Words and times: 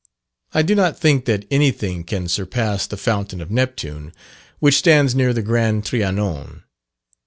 I 0.51 0.63
do 0.63 0.73
not 0.73 0.97
think 0.97 1.25
that 1.25 1.45
any 1.51 1.69
thing 1.69 2.03
can 2.05 2.27
surpass 2.27 2.87
the 2.87 2.97
fountain 2.97 3.39
of 3.39 3.51
Neptune, 3.51 4.13
which 4.57 4.77
stands 4.79 5.13
near 5.13 5.31
the 5.31 5.43
Grand 5.43 5.85
Trianon. 5.85 6.63